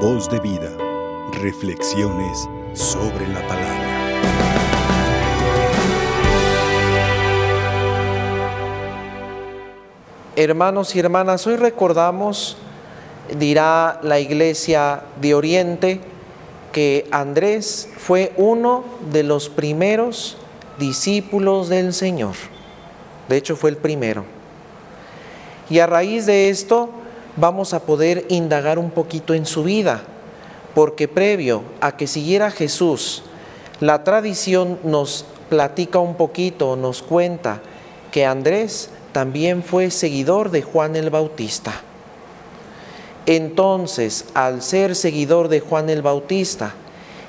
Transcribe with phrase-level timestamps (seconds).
[0.00, 0.70] Voz de vida.
[1.40, 4.34] Reflexiones sobre la palabra.
[10.36, 12.58] Hermanos y hermanas, hoy recordamos,
[13.38, 16.00] dirá la iglesia de Oriente,
[16.72, 20.36] que Andrés fue uno de los primeros
[20.78, 22.34] discípulos del Señor.
[23.30, 24.26] De hecho, fue el primero.
[25.70, 26.90] Y a raíz de esto
[27.36, 30.02] vamos a poder indagar un poquito en su vida,
[30.74, 33.22] porque previo a que siguiera Jesús,
[33.80, 37.60] la tradición nos platica un poquito, nos cuenta
[38.10, 41.72] que Andrés también fue seguidor de Juan el Bautista.
[43.26, 46.74] Entonces, al ser seguidor de Juan el Bautista,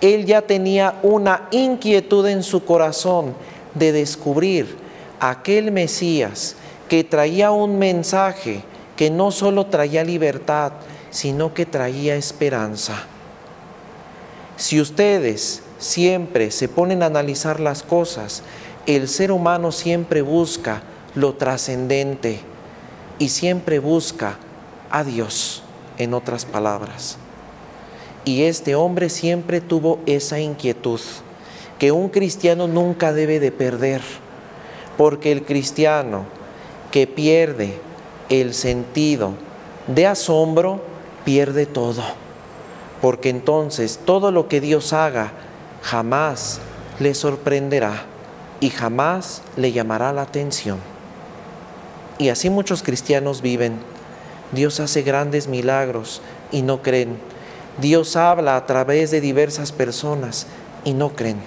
[0.00, 3.34] él ya tenía una inquietud en su corazón
[3.74, 4.76] de descubrir
[5.18, 6.56] aquel Mesías
[6.88, 8.62] que traía un mensaje
[9.00, 10.72] que no solo traía libertad,
[11.10, 13.04] sino que traía esperanza.
[14.58, 18.42] Si ustedes siempre se ponen a analizar las cosas,
[18.84, 20.82] el ser humano siempre busca
[21.14, 22.40] lo trascendente
[23.18, 24.36] y siempre busca
[24.90, 25.62] a Dios
[25.96, 27.16] en otras palabras.
[28.26, 31.00] Y este hombre siempre tuvo esa inquietud
[31.78, 34.02] que un cristiano nunca debe de perder,
[34.98, 36.26] porque el cristiano
[36.90, 37.88] que pierde
[38.30, 39.34] el sentido
[39.86, 40.80] de asombro,
[41.24, 42.02] pierde todo,
[43.02, 45.32] porque entonces todo lo que Dios haga
[45.82, 46.60] jamás
[46.98, 48.04] le sorprenderá
[48.60, 50.78] y jamás le llamará la atención.
[52.18, 53.80] Y así muchos cristianos viven
[54.52, 57.18] Dios hace grandes milagros y no creen.
[57.80, 60.46] Dios habla a través de diversas personas
[60.84, 61.38] y no creen.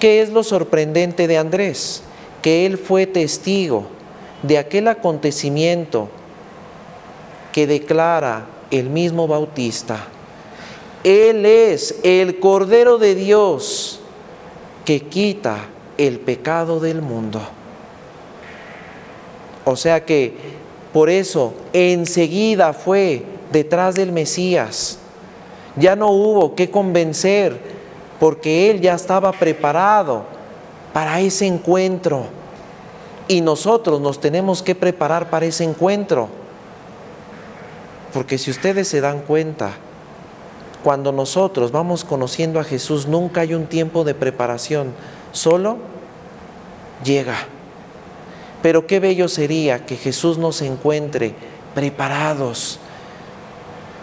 [0.00, 2.02] ¿Qué es lo sorprendente de Andrés?
[2.40, 3.86] Que él fue testigo
[4.42, 6.08] de aquel acontecimiento
[7.52, 10.06] que declara el mismo Bautista.
[11.04, 14.00] Él es el Cordero de Dios
[14.84, 15.58] que quita
[15.98, 17.40] el pecado del mundo.
[19.64, 20.34] O sea que
[20.92, 24.98] por eso enseguida fue detrás del Mesías.
[25.76, 27.58] Ya no hubo que convencer
[28.18, 30.24] porque él ya estaba preparado
[30.92, 32.26] para ese encuentro.
[33.32, 36.28] Y nosotros nos tenemos que preparar para ese encuentro.
[38.12, 39.70] Porque si ustedes se dan cuenta,
[40.84, 44.92] cuando nosotros vamos conociendo a Jesús, nunca hay un tiempo de preparación,
[45.32, 45.78] solo
[47.02, 47.36] llega.
[48.60, 51.34] Pero qué bello sería que Jesús nos encuentre
[51.74, 52.80] preparados,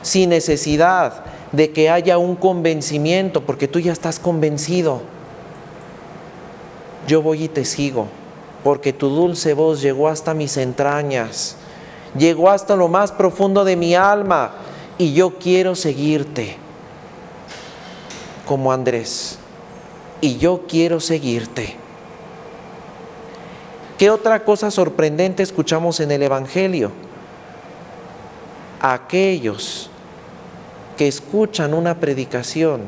[0.02, 5.04] sin necesidad de que haya un convencimiento, porque tú ya estás convencido.
[7.08, 8.08] Yo voy y te sigo,
[8.64, 11.56] porque tu dulce voz llegó hasta mis entrañas,
[12.18, 14.52] llegó hasta lo más profundo de mi alma,
[14.98, 16.58] y yo quiero seguirte,
[18.46, 19.38] como Andrés,
[20.22, 21.76] y yo quiero seguirte.
[23.98, 26.92] ¿Qué otra cosa sorprendente escuchamos en el Evangelio?
[28.82, 29.90] Aquellos
[30.98, 32.82] que escuchan una predicación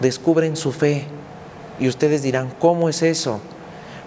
[0.00, 1.04] descubren su fe.
[1.78, 3.40] Y ustedes dirán, ¿cómo es eso?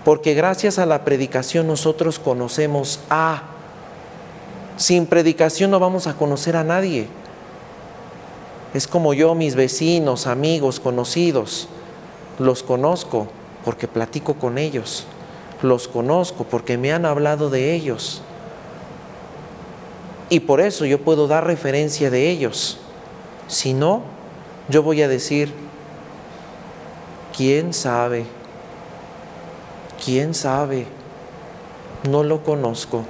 [0.05, 3.43] Porque gracias a la predicación nosotros conocemos a.
[4.77, 7.07] Sin predicación no vamos a conocer a nadie.
[8.73, 11.67] Es como yo, mis vecinos, amigos, conocidos,
[12.37, 13.27] los conozco
[13.65, 15.05] porque platico con ellos
[15.61, 18.21] los conozco porque me han hablado de ellos.
[20.29, 22.77] Y por eso yo puedo dar referencia de ellos.
[23.47, 24.03] Si no,
[24.69, 25.51] yo voy a decir,
[27.35, 28.25] ¿quién sabe?
[30.03, 30.85] ¿Quién sabe?
[32.09, 33.03] No lo conozco.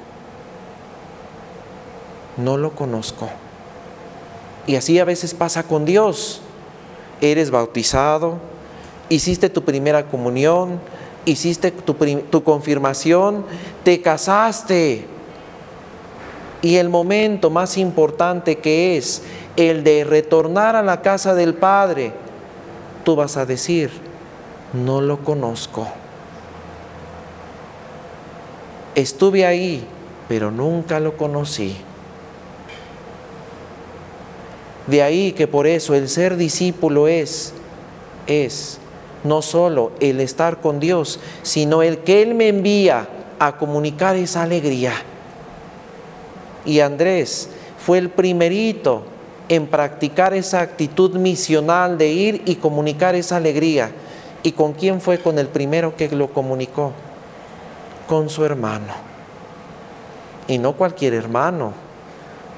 [2.37, 3.29] No lo conozco.
[4.65, 6.41] Y así a veces pasa con Dios.
[7.21, 8.37] Eres bautizado,
[9.09, 10.79] hiciste tu primera comunión,
[11.25, 13.45] hiciste tu, confirmación,
[13.83, 15.05] te casaste.
[16.61, 19.23] Y el momento más importante que es
[19.55, 22.13] el de retornar a la casa del Padre,
[23.03, 23.89] tú vas a decir,
[24.73, 25.87] no lo conozco.
[28.99, 29.81] Estuve ahí,
[30.27, 31.77] pero nunca lo conocí.
[34.87, 37.53] De ahí que por eso el ser discípulo es,
[38.27, 38.77] es
[39.23, 43.07] no solo el estar con Dios, sino el que Él me envía
[43.39, 44.91] a comunicar esa alegría.
[46.65, 49.03] Y Andrés fue el primerito
[49.47, 53.91] en practicar esa actitud misional de ir y comunicar esa alegría.
[54.43, 56.91] ¿Y con quién fue con el primero que lo comunicó?
[58.09, 58.93] Con su hermano.
[60.47, 61.73] Y no cualquier hermano.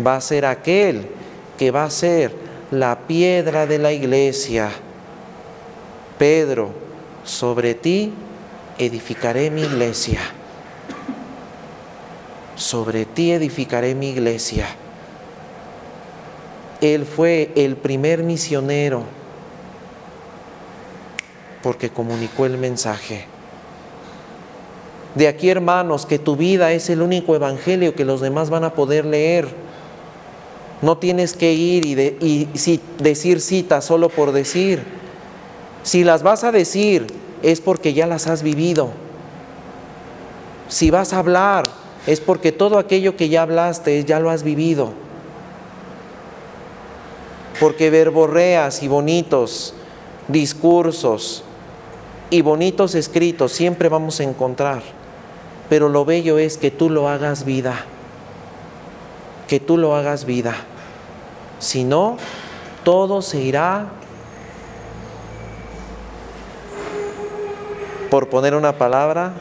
[0.03, 1.09] va a ser aquel
[1.57, 2.33] que va a ser
[2.71, 4.71] la piedra de la iglesia.
[6.17, 6.71] Pedro,
[7.25, 8.13] sobre ti
[8.77, 10.21] edificaré mi iglesia.
[12.55, 14.67] Sobre ti edificaré mi iglesia.
[16.79, 19.03] Él fue el primer misionero
[21.61, 23.30] porque comunicó el mensaje.
[25.15, 28.73] De aquí, hermanos, que tu vida es el único evangelio que los demás van a
[28.73, 29.47] poder leer.
[30.81, 34.83] No tienes que ir y, decir citas solo por decir.
[35.83, 37.07] Si las vas a decir,
[37.43, 38.89] es porque ya las has vivido.
[40.69, 41.67] Si vas a hablar,
[42.07, 44.93] es porque todo aquello que ya hablaste, ya lo has vivido.
[47.59, 49.73] Porque verborreas y bonitos
[50.29, 51.43] discursos
[52.29, 55.00] y bonitos escritos siempre vamos a encontrar
[55.71, 57.85] pero lo bello es que tú lo hagas vida,
[59.47, 60.53] que tú lo hagas vida.
[61.59, 62.17] Si no,
[62.83, 63.85] todo se irá,
[68.09, 69.31] por poner una palabra,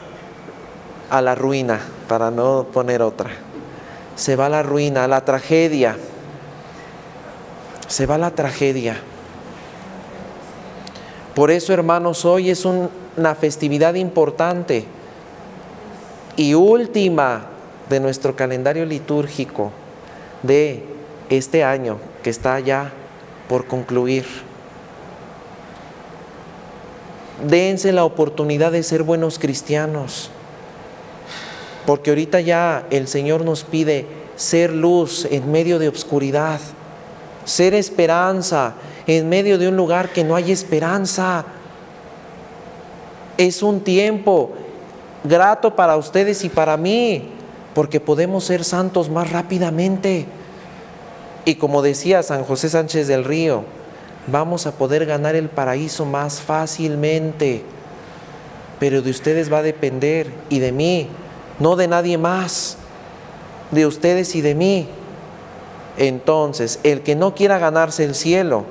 [1.09, 3.31] a la ruina, para no poner otra.
[4.15, 5.97] Se va a la ruina, a la tragedia.
[7.89, 8.95] Se va a la tragedia.
[11.35, 15.00] Por eso, hermanos, hoy es una festividad importante
[16.41, 17.43] y última
[17.87, 19.71] de nuestro calendario litúrgico
[20.41, 20.83] de
[21.29, 22.91] este año que está ya
[23.47, 24.25] por concluir.
[27.47, 30.31] Dense la oportunidad de ser buenos cristianos,
[31.85, 36.59] porque ahorita ya el Señor nos pide ser luz en medio de obscuridad,
[37.45, 38.73] ser esperanza
[39.05, 41.45] en medio de un lugar que no hay esperanza.
[43.37, 44.53] Es un tiempo
[45.23, 47.29] grato para ustedes y para mí,
[47.73, 50.25] porque podemos ser santos más rápidamente.
[51.45, 53.63] Y como decía San José Sánchez del Río,
[54.27, 57.63] vamos a poder ganar el paraíso más fácilmente.
[58.79, 61.07] Pero de ustedes va a depender y de mí,
[61.59, 62.77] no de nadie más,
[63.71, 64.87] de ustedes y de mí.
[65.97, 68.65] Entonces, el que no quiera ganarse el cielo,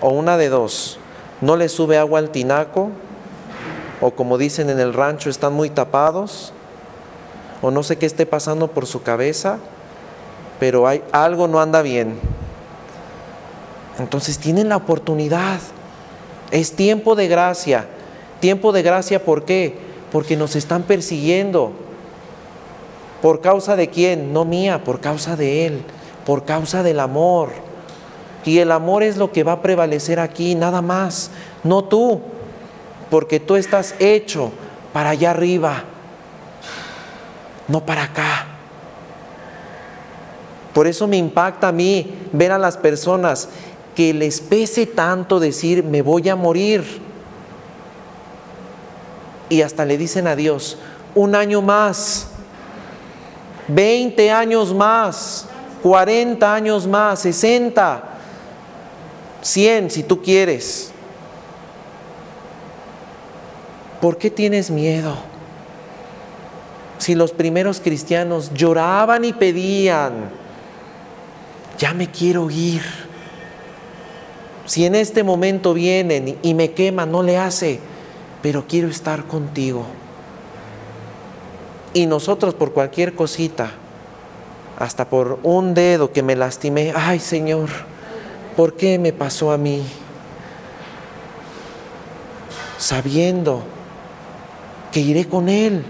[0.00, 0.98] o una de dos,
[1.40, 2.90] no le sube agua al tinaco,
[4.00, 6.52] o como dicen en el rancho, están muy tapados,
[7.62, 9.58] o no sé qué esté pasando por su cabeza,
[10.60, 12.14] pero hay, algo no anda bien.
[13.98, 15.58] Entonces tienen la oportunidad.
[16.50, 17.86] Es tiempo de gracia.
[18.40, 19.76] Tiempo de gracia, ¿por qué?
[20.12, 21.72] Porque nos están persiguiendo.
[23.20, 24.32] ¿Por causa de quién?
[24.32, 25.82] No mía, por causa de Él,
[26.24, 27.50] por causa del amor.
[28.44, 31.30] Y el amor es lo que va a prevalecer aquí, nada más,
[31.64, 32.20] no tú
[33.10, 34.52] porque tú estás hecho
[34.92, 35.84] para allá arriba,
[37.66, 38.46] no para acá.
[40.72, 43.48] Por eso me impacta a mí ver a las personas
[43.94, 46.84] que les pese tanto decir, me voy a morir.
[49.48, 50.78] Y hasta le dicen a Dios,
[51.14, 52.28] un año más,
[53.68, 55.46] 20 años más,
[55.82, 58.04] 40 años más, 60,
[59.42, 60.92] 100 si tú quieres.
[64.00, 65.16] ¿Por qué tienes miedo?
[66.98, 70.30] Si los primeros cristianos lloraban y pedían,
[71.78, 72.82] ya me quiero ir.
[74.66, 77.80] Si en este momento vienen y me queman, no le hace,
[78.42, 79.86] pero quiero estar contigo.
[81.94, 83.70] Y nosotros por cualquier cosita,
[84.78, 87.68] hasta por un dedo que me lastimé, ay Señor,
[88.56, 89.82] ¿por qué me pasó a mí?
[92.76, 93.64] Sabiendo
[95.00, 95.84] iré con Él.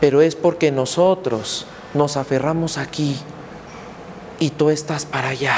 [0.00, 3.16] Pero es porque nosotros nos aferramos aquí
[4.38, 5.56] y tú estás para allá,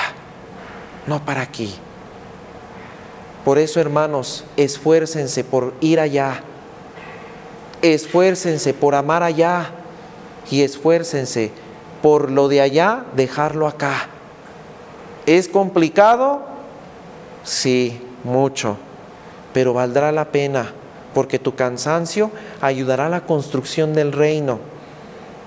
[1.06, 1.74] no para aquí.
[3.44, 6.42] Por eso, hermanos, esfuércense por ir allá,
[7.82, 9.70] esfuércense por amar allá
[10.50, 11.52] y esfuércense
[12.02, 14.08] por lo de allá, dejarlo acá.
[15.26, 16.42] ¿Es complicado?
[17.44, 18.76] Sí, mucho
[19.52, 20.72] pero valdrá la pena,
[21.14, 22.30] porque tu cansancio
[22.60, 24.58] ayudará a la construcción del reino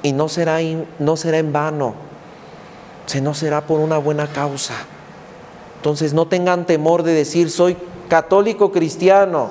[0.02, 0.60] y no será,
[1.00, 1.96] no será en vano,
[3.22, 4.74] no será por una buena causa.
[5.78, 7.78] Entonces no tengan temor de decir soy
[8.10, 9.50] católico cristiano,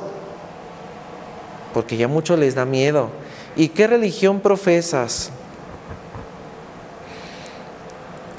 [1.74, 3.08] porque ya mucho les da miedo.
[3.56, 5.30] ¿Y qué religión profesas?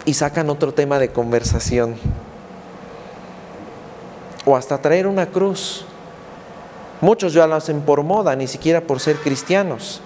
[0.06, 1.96] Y sacan otro tema de conversación.
[4.46, 5.86] O hasta traer una cruz.
[7.04, 10.00] Muchos ya lo hacen por moda, ni siquiera por ser cristianos.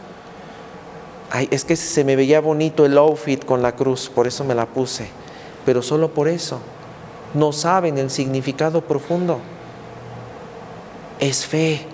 [1.30, 4.56] Ay, es que se me veía bonito el outfit con la cruz, por eso me
[4.56, 5.08] la puse.
[5.63, 6.60] Pero solo por eso.
[7.36, 9.38] No saben el significado profundo.
[11.20, 11.86] Es fe.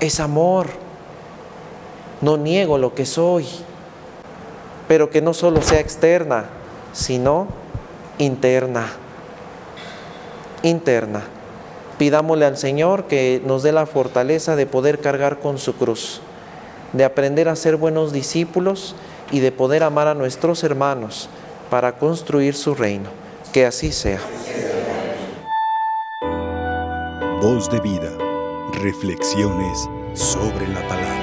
[0.00, 0.66] Es amor.
[2.20, 3.46] No niego lo que soy.
[4.88, 6.46] Pero que no solo sea externa,
[6.92, 7.46] sino
[8.18, 8.88] interna.
[10.64, 11.35] Interna.
[11.98, 16.20] Pidámosle al Señor que nos dé la fortaleza de poder cargar con su cruz
[16.92, 18.94] de aprender a ser buenos discípulos
[19.30, 21.28] y de poder amar a nuestros hermanos
[21.70, 23.10] para construir su reino.
[23.52, 24.20] Que así sea.
[27.40, 28.12] Voz de vida.
[28.82, 31.15] Reflexiones sobre la palabra.